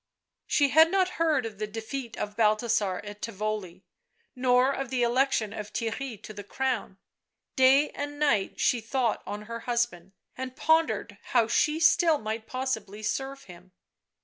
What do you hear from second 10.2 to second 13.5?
and pondered how she might still possibly serve